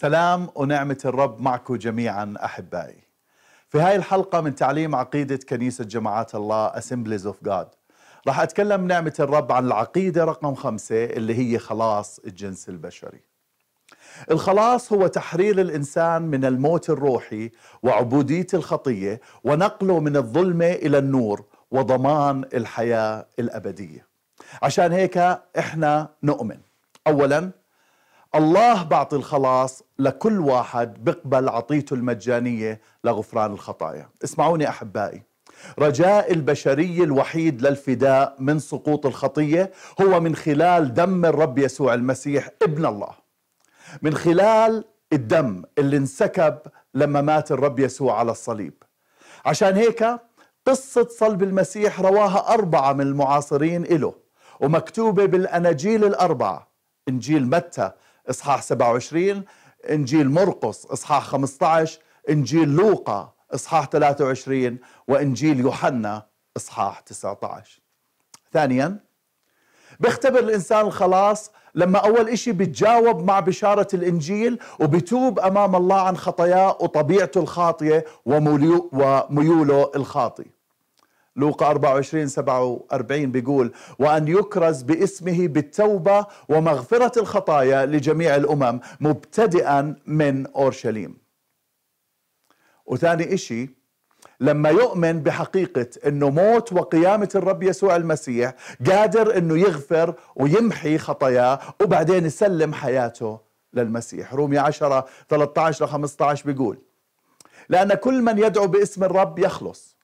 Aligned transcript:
سلام 0.00 0.48
ونعمة 0.54 0.98
الرب 1.04 1.40
معكم 1.40 1.76
جميعا 1.76 2.34
أحبائي. 2.44 3.02
في 3.68 3.80
هاي 3.80 3.96
الحلقة 3.96 4.40
من 4.40 4.54
تعليم 4.54 4.94
عقيدة 4.94 5.36
كنيسة 5.48 5.84
جماعات 5.84 6.34
الله 6.34 6.72
Assemblies 6.72 7.24
of 7.24 7.48
God. 7.48 7.66
راح 8.26 8.40
أتكلم 8.40 8.86
نعمة 8.86 9.14
الرب 9.20 9.52
عن 9.52 9.66
العقيدة 9.66 10.24
رقم 10.24 10.54
خمسة 10.54 11.04
اللي 11.04 11.34
هي 11.34 11.58
خلاص 11.58 12.18
الجنس 12.18 12.68
البشري. 12.68 13.29
الخلاص 14.30 14.92
هو 14.92 15.06
تحرير 15.06 15.60
الإنسان 15.60 16.22
من 16.22 16.44
الموت 16.44 16.90
الروحي 16.90 17.50
وعبودية 17.82 18.46
الخطية 18.54 19.20
ونقله 19.44 20.00
من 20.00 20.16
الظلمة 20.16 20.66
إلى 20.66 20.98
النور 20.98 21.44
وضمان 21.70 22.44
الحياة 22.54 23.26
الأبدية. 23.38 24.06
عشان 24.62 24.92
هيك 24.92 25.18
إحنا 25.58 26.08
نؤمن. 26.22 26.58
أولاً 27.06 27.50
الله 28.34 28.82
بعطي 28.82 29.16
الخلاص 29.16 29.82
لكل 29.98 30.40
واحد 30.40 31.04
بقبل 31.04 31.48
عطيته 31.48 31.94
المجانية 31.94 32.80
لغفران 33.04 33.52
الخطايا. 33.52 34.08
اسمعوني 34.24 34.68
أحبائي 34.68 35.22
رجاء 35.78 36.32
البشرية 36.32 37.04
الوحيد 37.04 37.62
للفداء 37.62 38.36
من 38.38 38.58
سقوط 38.58 39.06
الخطية 39.06 39.72
هو 40.00 40.20
من 40.20 40.36
خلال 40.36 40.94
دم 40.94 41.24
الرب 41.24 41.58
يسوع 41.58 41.94
المسيح 41.94 42.48
ابن 42.62 42.86
الله. 42.86 43.19
من 44.02 44.14
خلال 44.14 44.84
الدم 45.12 45.62
اللي 45.78 45.96
انسكب 45.96 46.58
لما 46.94 47.20
مات 47.20 47.52
الرب 47.52 47.78
يسوع 47.80 48.18
على 48.18 48.30
الصليب. 48.32 48.82
عشان 49.44 49.76
هيك 49.76 50.06
قصة 50.66 51.08
صلب 51.10 51.42
المسيح 51.42 52.00
رواها 52.00 52.54
أربعة 52.54 52.92
من 52.92 53.00
المعاصرين 53.00 53.84
إله 53.84 54.14
ومكتوبة 54.60 55.26
بالأناجيل 55.26 56.04
الأربعة 56.04 56.68
إنجيل 57.08 57.46
متى 57.46 57.90
إصحاح 58.30 58.62
27 58.62 59.44
إنجيل 59.90 60.30
مرقس 60.30 60.86
إصحاح 60.86 61.24
15 61.24 61.98
إنجيل 62.30 62.68
لوقا 62.68 63.32
إصحاح 63.54 63.86
23 63.88 64.78
وإنجيل 65.08 65.60
يوحنا 65.60 66.26
إصحاح 66.56 67.00
19 67.00 67.80
ثانيا 68.52 69.00
بيختبر 70.00 70.38
الإنسان 70.38 70.86
الخلاص 70.86 71.50
لما 71.74 71.98
أول 71.98 72.28
إشي 72.28 72.52
بتجاوب 72.52 73.24
مع 73.24 73.40
بشارة 73.40 73.88
الإنجيل 73.94 74.58
وبتوب 74.80 75.40
أمام 75.40 75.76
الله 75.76 76.00
عن 76.00 76.16
خطاياه 76.16 76.76
وطبيعته 76.80 77.40
الخاطية 77.40 78.04
وميوله 78.26 79.90
الخاطئ 79.96 80.46
لوقا 81.36 81.66
24 81.70 82.28
47 82.28 83.32
بيقول 83.32 83.72
وأن 83.98 84.28
يكرز 84.28 84.82
باسمه 84.82 85.46
بالتوبة 85.46 86.26
ومغفرة 86.48 87.20
الخطايا 87.20 87.86
لجميع 87.86 88.36
الأمم 88.36 88.80
مبتدئا 89.00 89.96
من 90.06 90.46
أورشليم. 90.46 91.16
وثاني 92.86 93.34
إشي 93.34 93.79
لما 94.40 94.68
يؤمن 94.68 95.22
بحقيقة 95.22 95.86
أنه 96.06 96.30
موت 96.30 96.72
وقيامة 96.72 97.28
الرب 97.34 97.62
يسوع 97.62 97.96
المسيح 97.96 98.54
قادر 98.86 99.36
أنه 99.38 99.58
يغفر 99.58 100.14
ويمحي 100.36 100.98
خطاياه 100.98 101.60
وبعدين 101.82 102.26
يسلم 102.26 102.72
حياته 102.74 103.38
للمسيح. 103.74 104.34
رومي 104.34 104.58
10 104.58 105.06
13 105.28 105.84
ل 105.84 105.88
15 105.88 106.46
بيقول 106.52 106.78
لأن 107.68 107.94
كل 107.94 108.22
من 108.22 108.38
يدعو 108.38 108.66
باسم 108.66 109.04
الرب 109.04 109.38
يخلص 109.38 109.96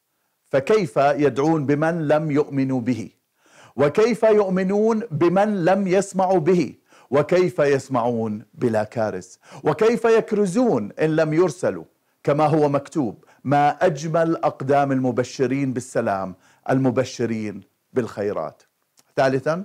فكيف 0.49 0.97
يدعون 0.97 1.67
بمن 1.67 2.09
لم 2.09 2.31
يؤمنوا 2.31 2.81
به؟ 2.81 3.11
وكيف 3.77 4.23
يؤمنون 4.23 5.03
بمن 5.11 5.65
لم 5.65 5.87
يسمعوا 5.87 6.39
به؟ 6.39 6.75
وكيف 7.11 7.59
يسمعون 7.59 8.45
بلا 8.55 8.85
كارث؟ 8.85 9.37
وكيف 9.65 10.05
يكرزون 10.05 10.93
إن 11.01 11.17
لم 11.17 11.35
يرسلوا؟ 11.35 11.85
كما 12.25 12.47
هو 12.47 12.69
مكتوب 12.69 13.25
ما 13.47 13.69
أجمل 13.87 14.37
أقدام 14.37 14.93
المبشرين 14.93 15.73
بالسلام 15.73 16.35
المبشرين 16.71 17.61
بالخيرات. 17.93 18.63
ثالثا 19.17 19.65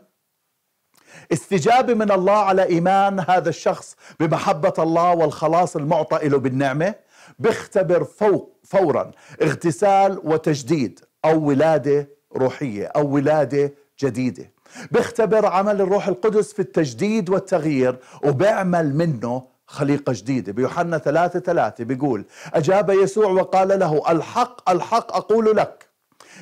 استجابة 1.32 1.94
من 1.94 2.12
الله 2.12 2.38
على 2.38 2.64
إيمان 2.64 3.20
هذا 3.20 3.50
الشخص 3.50 3.96
بمحبة 4.20 4.74
الله 4.80 5.12
والخلاص 5.16 5.76
المعطى 5.76 6.28
له 6.28 6.38
بالنعمة 6.38 6.96
بيختبر 7.40 8.04
فوق 8.04 8.60
فورا 8.64 9.12
اغتسال 9.42 10.22
وتجديد 10.24 11.00
أو 11.26 11.40
ولادة 11.40 12.10
روحية 12.36 12.86
أو 12.86 13.08
ولادة 13.08 13.74
جديدة. 14.00 14.52
بيختبر 14.92 15.46
عمل 15.46 15.82
الروح 15.82 16.08
القدس 16.08 16.54
في 16.54 16.60
التجديد 16.60 17.30
والتغيير 17.30 18.00
وبيعمل 18.24 18.96
منه 18.96 19.51
خليقة 19.72 20.14
جديدة. 20.14 20.52
بيوحنا 20.52 20.98
ثلاثة 20.98 21.40
ثلاثة 21.40 21.84
بيقول 21.84 22.26
أجاب 22.54 22.90
يسوع 22.90 23.26
وقال 23.26 23.80
له 23.80 24.12
الحق 24.12 24.70
الحق 24.70 25.16
أقول 25.16 25.58
لك 25.58 25.90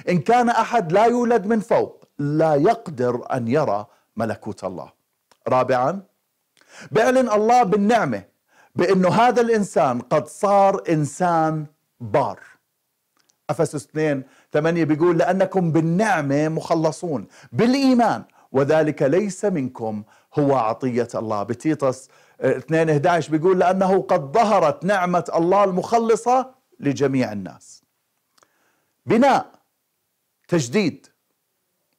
إن 0.09 0.19
كان 0.19 0.49
أحد 0.49 0.91
لا 0.91 1.05
يولد 1.05 1.45
من 1.45 1.59
فوق 1.59 2.05
لا 2.19 2.55
يقدر 2.55 3.25
أن 3.33 3.47
يرى 3.47 3.85
ملكوت 4.17 4.63
الله. 4.63 4.91
رابعا 5.47 6.01
بيعلن 6.91 7.29
الله 7.29 7.63
بالنعمة 7.63 8.23
بأنه 8.75 9.09
هذا 9.09 9.41
الإنسان 9.41 9.99
قد 10.01 10.27
صار 10.27 10.83
إنسان 10.89 11.65
بار. 11.99 12.39
أفسس 13.49 13.85
2 13.85 14.23
8 14.53 14.83
بيقول 14.83 15.17
لأنكم 15.17 15.71
بالنعمة 15.71 16.47
مخلصون 16.47 17.27
بالإيمان 17.51 18.23
وذلك 18.51 19.01
ليس 19.01 19.45
منكم 19.45 20.03
هو 20.39 20.55
عطية 20.55 21.07
الله. 21.15 21.43
بتيطس 21.43 22.09
2 22.41 22.89
11 22.89 23.31
بيقول 23.31 23.59
لأنه 23.59 24.01
قد 24.01 24.31
ظهرت 24.33 24.85
نعمة 24.85 25.31
الله 25.35 25.63
المخلصة 25.63 26.55
لجميع 26.79 27.31
الناس. 27.31 27.83
بناء 29.05 29.51
تجديد 30.47 31.07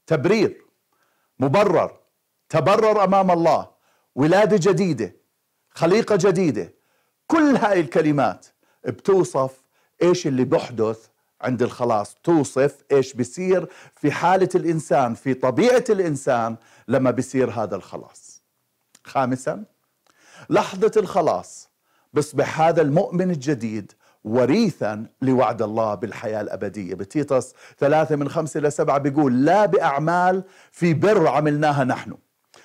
تبرير 0.06 0.64
مبرر 1.38 2.00
تبرر 2.48 3.04
أمام 3.04 3.30
الله 3.30 3.70
ولادة 4.14 4.72
جديدة 4.72 5.16
خليقة 5.70 6.16
جديدة. 6.20 6.74
كل 7.26 7.56
هاي 7.56 7.80
الكلمات 7.80 8.46
بتوصف 8.84 9.62
إيش 10.02 10.26
اللي 10.26 10.44
بحدث 10.44 11.09
عند 11.42 11.62
الخلاص 11.62 12.16
توصف 12.24 12.76
إيش 12.92 13.12
بيصير 13.14 13.68
في 13.96 14.12
حالة 14.12 14.48
الإنسان 14.54 15.14
في 15.14 15.34
طبيعة 15.34 15.84
الإنسان 15.90 16.56
لما 16.88 17.10
بيصير 17.10 17.50
هذا 17.50 17.76
الخلاص. 17.76 18.42
خامسا 19.04 19.64
لحظة 20.50 20.92
الخلاص 20.96 21.68
بيصبح 22.12 22.60
هذا 22.60 22.82
المؤمن 22.82 23.30
الجديد 23.30 23.92
وريثا 24.24 25.06
لوعد 25.22 25.62
الله 25.62 25.94
بالحياة 25.94 26.40
الأبدية. 26.40 26.94
بتيطس 26.94 27.54
ثلاثة 27.78 28.16
من 28.16 28.28
خمسة 28.28 28.60
إلى 28.60 28.70
سبعة 28.70 28.98
بيقول 28.98 29.44
لا 29.44 29.66
بأعمال 29.66 30.44
في 30.72 30.94
بر 30.94 31.26
عملناها 31.28 31.84
نحن 31.84 32.14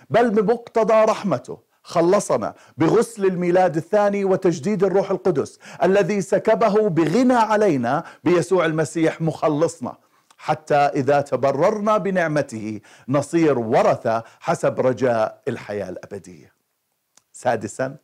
بل 0.09 0.29
بمقتضى 0.29 0.93
رحمته. 0.93 1.64
خلصنا 1.85 2.53
بغسل 2.77 3.25
الميلاد 3.25 3.77
الثاني 3.77 4.25
وتجديد 4.25 4.83
الروح 4.83 5.11
القدس 5.11 5.59
الذي 5.83 6.21
سكبه 6.21 6.89
بغنى 6.89 7.33
علينا 7.33 8.03
بيسوع 8.23 8.65
المسيح 8.65 9.21
مخلصنا 9.21 9.97
حتى 10.37 10.75
إذا 10.75 11.21
تبررنا 11.21 11.97
بنعمته 11.97 12.79
نصير 13.09 13.59
ورثة 13.59 14.23
حسب 14.39 14.79
رجاء 14.79 15.41
الحياة 15.47 15.89
الأبدية. 15.89 16.53
سادسا 17.33 17.95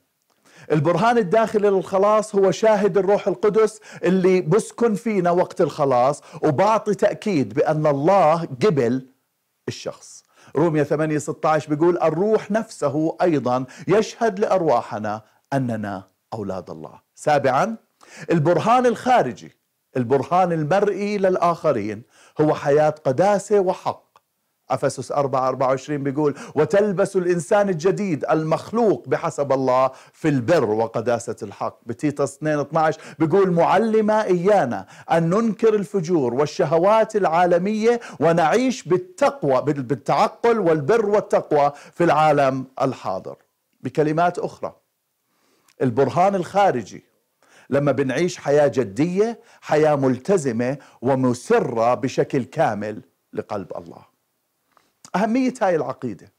البرهان 0.72 1.18
الداخلي 1.18 1.70
للخلاص 1.70 2.36
هو 2.36 2.52
شاهد 2.52 2.98
الروح 2.98 3.28
القدس 3.28 3.80
اللي 4.04 4.42
بسكن 4.42 4.96
فينا 4.96 5.32
وقت 5.32 5.62
الخلاص 5.62 6.22
وبعطي 6.44 6.94
تأكيد 6.94 7.54
بأن 7.54 7.88
الله 7.88 8.46
قبل 8.66 9.08
الشخص. 9.68 10.21
رومية 10.56 10.84
8 10.84 11.18
16 11.18 11.70
بيقول 11.76 11.98
الروح 11.98 12.52
نفسه 12.52 13.18
أيضا 13.22 13.66
يشهد 13.88 14.40
لأرواحنا 14.40 15.22
أننا 15.54 16.04
أولاد 16.34 16.70
الله. 16.70 17.00
سابعا 17.16 17.76
البرهان 18.32 18.86
الخارجي 18.86 19.58
البرهان 19.98 20.52
المرئي 20.52 21.18
للآخرين 21.18 22.04
هو 22.42 22.54
حياة 22.54 22.90
قداسة 22.90 23.60
وحق. 23.60 24.11
أفسس 24.74 25.12
4 25.12 25.48
24 25.48 26.04
بيقول 26.04 26.36
وتلبس 26.56 27.16
الإنسان 27.16 27.70
الجديد 27.70 28.26
المخلوق 28.32 29.04
بحسب 29.08 29.52
الله 29.52 29.92
في 30.14 30.30
البر 30.30 30.70
وقداسة 30.70 31.36
الحق. 31.44 31.80
بتيتس 31.86 32.36
2 32.36 32.60
12 32.60 33.00
بيقول 33.20 33.52
معلمة 33.52 34.24
إيانا 34.24 34.86
أن 35.12 35.30
ننكر 35.30 35.74
الفجور 35.76 36.34
والشهوات 36.34 37.16
العالمية 37.16 38.00
ونعيش 38.20 38.84
بالتقوى 38.84 39.62
بالتعقل 39.62 40.60
والبر 40.60 41.06
والتقوى 41.06 41.72
في 41.94 42.04
العالم 42.04 42.66
الحاضر. 42.82 43.36
بكلمات 43.82 44.40
أخرى 44.40 44.74
البرهان 45.82 46.36
الخارجي 46.36 47.04
لما 47.70 47.92
بنعيش 47.92 48.38
حياة 48.38 48.68
جدية 48.68 49.40
حياة 49.62 49.96
ملتزمة 49.96 50.78
ومسرة 51.02 51.94
بشكل 51.94 52.44
كامل 52.44 53.02
لقلب 53.34 53.72
الله. 53.78 54.11
أهمية 55.16 55.54
هاي 55.62 55.76
العقيدة. 55.76 56.32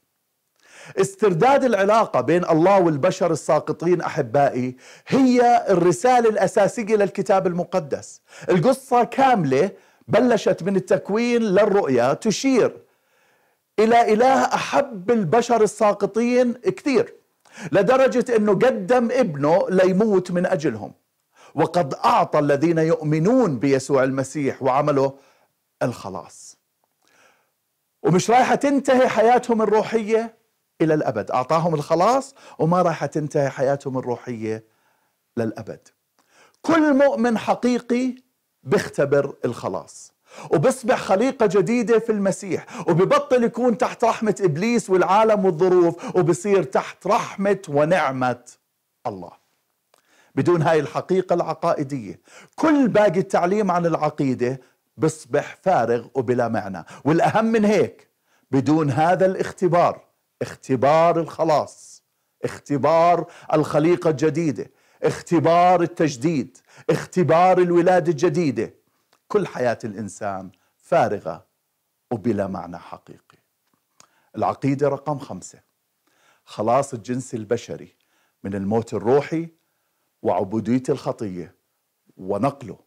استرداد 1.01 1.63
العلاقة 1.63 2.21
بين 2.21 2.45
الله 2.45 2.79
والبشر 2.79 3.31
الساقطين 3.31 4.01
أحبائي 4.01 4.77
هي 5.07 5.65
الرسالة 5.69 6.29
الأساسية 6.29 6.95
للكتاب 6.95 7.47
المقدس. 7.47 8.21
القصة 8.49 9.03
كاملة 9.03 9.71
بلشت 10.07 10.63
من 10.63 10.75
التكوين 10.75 11.41
للرؤيا 11.41 12.13
تشير 12.13 12.81
إلى 13.79 14.13
إله 14.13 14.43
أحب 14.43 15.11
البشر 15.11 15.61
الساقطين 15.63 16.53
كثير 16.53 17.13
لدرجة 17.71 18.35
أنه 18.35 18.51
قدم 18.53 19.11
ابنه 19.11 19.65
ليموت 19.69 20.31
من 20.31 20.45
أجلهم. 20.45 20.93
وقد 21.55 21.93
أعطى 21.93 22.39
الذين 22.39 22.77
يؤمنون 22.77 23.59
بيسوع 23.59 24.03
المسيح 24.03 24.63
وعمله 24.63 25.13
الخلاص. 25.83 26.52
ومش 28.03 28.29
رايحة 28.29 28.55
تنتهي 28.55 29.07
حياتهم 29.09 29.61
الروحية 29.61 30.37
إلى 30.81 30.93
الأبد. 30.93 31.31
أعطاهم 31.31 31.73
الخلاص 31.73 32.35
وما 32.59 32.81
راح 32.81 33.05
تنتهي 33.05 33.49
حياتهم 33.49 33.97
الروحية 33.97 34.63
للأبد. 35.37 35.87
كل 36.61 36.93
مؤمن 36.93 37.37
حقيقي 37.37 38.15
بيختبر 38.63 39.35
الخلاص 39.45 40.13
وبصبح 40.51 40.97
خليقة 40.97 41.45
جديدة 41.45 41.99
في 41.99 42.11
المسيح 42.11 42.65
وببطل 42.89 43.43
يكون 43.43 43.77
تحت 43.77 44.03
رحمة 44.03 44.35
إبليس 44.41 44.89
والعالم 44.89 45.45
والظروف 45.45 46.15
وبصير 46.15 46.63
تحت 46.63 47.07
رحمة 47.07 47.59
ونعمة 47.69 48.43
الله. 49.07 49.31
بدون 50.35 50.61
هاي 50.61 50.79
الحقيقة 50.79 51.33
العقائدية 51.33 52.19
كل 52.55 52.87
باقي 52.87 53.19
التعليم 53.19 53.71
عن 53.71 53.85
العقيدة 53.85 54.59
بصبح 54.97 55.55
فارغ 55.61 56.07
وبلا 56.15 56.47
معنى. 56.47 56.85
والأهم 57.05 57.45
من 57.45 57.65
هيك 57.65 58.09
بدون 58.51 58.89
هذا 58.89 59.25
الاختبار 59.25 60.05
اختبار 60.41 61.19
الخلاص 61.19 62.03
اختبار 62.43 63.31
الخليقة 63.53 64.09
الجديدة 64.09 64.71
اختبار 65.03 65.81
التجديد 65.81 66.57
اختبار 66.89 67.57
الولادة 67.57 68.11
الجديدة. 68.11 68.73
كل 69.27 69.47
حياة 69.47 69.79
الإنسان 69.83 70.51
فارغة 70.77 71.45
وبلا 72.11 72.47
معنى 72.47 72.77
حقيقي. 72.77 73.37
العقيدة 74.35 74.87
رقم 74.87 75.19
خمسة 75.19 75.59
خلاص 76.45 76.93
الجنس 76.93 77.33
البشري 77.33 77.95
من 78.43 78.55
الموت 78.55 78.93
الروحي 78.93 79.49
وعبودية 80.21 80.83
الخطية 80.89 81.55
ونقله 82.17 82.79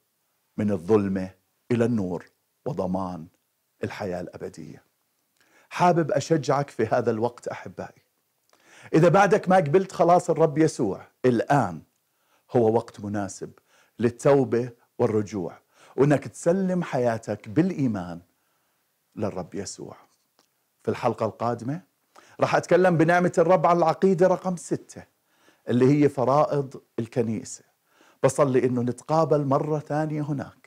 من 0.57 0.71
الظلمة 0.71 1.31
إلى 1.73 1.85
النور 1.85 2.25
وضمان 2.67 3.27
الحياة 3.85 4.21
الأبدية. 4.21 4.83
حابب 5.71 6.11
أشجعك 6.11 6.71
في 6.71 6.87
هذا 6.87 7.11
الوقت 7.11 7.49
أحبائي. 7.49 8.03
إذا 8.95 9.09
بعدك 9.09 9.49
ما 9.49 9.57
قبلت 9.57 9.93
خلاص 9.93 10.31
الرب 10.31 10.59
يسوع. 10.59 11.07
الآن 11.25 11.83
هو 12.57 12.75
وقت 12.75 13.01
مناسب 13.01 13.53
للتوبة 13.99 14.71
والرجوع. 14.99 15.59
وأنك 15.97 16.29
تسلم 16.29 16.83
حياتك 16.83 17.49
بالإيمان 17.49 18.21
للرب 19.17 19.55
يسوع. 19.55 19.97
في 20.83 20.91
الحلقة 20.91 21.27
القادمة 21.27 21.83
راح 22.41 22.55
أتكلم 22.55 22.97
بنعمة 22.97 23.33
الرب 23.39 23.67
عن 23.67 23.77
العقيدة 23.77 24.27
رقم 24.27 24.57
ستة 24.57 25.03
اللي 25.69 26.05
هي 26.05 26.09
فرائض 26.09 26.83
الكنيسة. 26.99 27.65
بصلي 28.23 28.65
أنه 28.65 28.83
نتقابل 28.83 29.45
مرة 29.45 29.79
ثانية 29.79 30.23
هناك. 30.23 30.66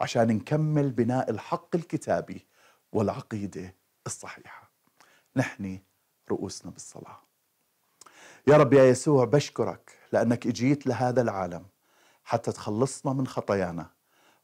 عشان 0.00 0.28
نكمل 0.28 0.90
بناء 0.90 1.30
الحق 1.30 1.76
الكتابي 1.76 2.46
والعقيدة 2.92 3.74
الصحيحة. 4.06 4.70
نحني 5.36 5.82
رؤوسنا 6.30 6.70
بالصلاة. 6.70 7.20
يا 8.46 8.56
رب 8.56 8.72
يا 8.72 8.84
يسوع 8.84 9.24
بشكرك 9.24 9.92
لأنك 10.12 10.46
إجيت 10.46 10.86
لهذا 10.86 11.22
العالم 11.22 11.66
حتى 12.24 12.52
تخلصنا 12.52 13.12
من 13.12 13.26
خطايانا 13.26 13.90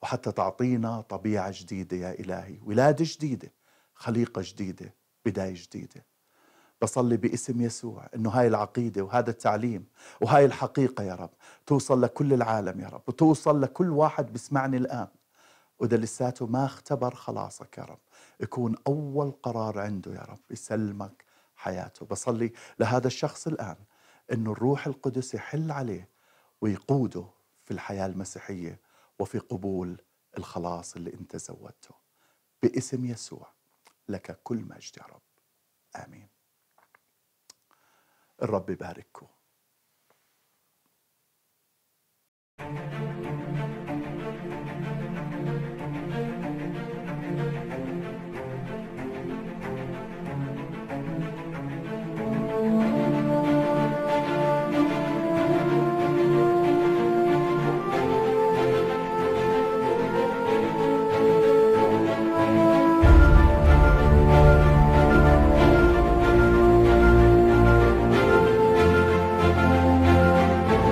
وحتى 0.03 0.33
تعطينا 0.33 1.01
طبيعة 1.01 1.53
جديدة 1.55 1.97
يا 1.97 2.13
إلهي 2.21 2.59
ولادة 2.65 3.05
جديدة 3.09 3.53
خليقة 3.95 4.43
جديدة 4.45 4.95
بداية 5.27 5.55
جديدة. 5.57 6.05
بصلي 6.83 7.17
باسم 7.17 7.61
يسوع 7.61 8.09
إنه 8.15 8.31
هاي 8.31 8.47
العقيدة 8.47 9.03
وهذا 9.03 9.31
التعليم 9.31 9.87
وهاي 10.21 10.45
الحقيقة 10.45 11.05
يا 11.05 11.15
رب 11.15 11.31
توصل 11.67 12.03
لكل 12.03 12.33
العالم 12.33 12.81
يا 12.81 12.89
رب 12.89 13.03
وتوصل 13.07 13.61
لكل 13.63 13.91
واحد 13.91 14.33
بيسمعني 14.33 14.77
الآن. 14.77 15.09
وإذا 15.82 15.96
لساته 15.96 16.46
ما 16.46 16.64
اختبر 16.64 17.14
خلاصك 17.14 17.79
يا 17.79 17.84
رب. 17.84 17.99
يكون 18.40 18.76
أول 18.87 19.31
قرار 19.31 19.79
عنده 19.79 20.14
يا 20.14 20.20
رب 20.20 20.40
يسلمك 20.50 21.25
حياته. 21.56 22.06
بصلي 22.06 22.52
لهذا 22.79 23.06
الشخص 23.06 23.46
الآن 23.46 23.76
إنه 24.32 24.52
الروح 24.52 24.87
القدس 24.87 25.34
يحل 25.34 25.70
عليه 25.70 26.08
ويقوده 26.61 27.26
في 27.64 27.70
الحياة 27.70 28.06
المسيحية 28.06 28.81
وفي 29.19 29.38
قبول 29.38 30.00
الخلاص 30.38 30.96
اللي 30.96 31.14
أنت 31.14 31.37
زودته. 31.37 31.94
باسم 32.62 33.05
يسوع 33.05 33.52
لك 34.08 34.38
كل 34.44 34.56
مجد 34.56 34.96
يا 34.99 35.05
رب. 35.05 35.23
آمين. 35.96 36.29
الرب 38.43 38.70
يبارككم. 38.70 39.26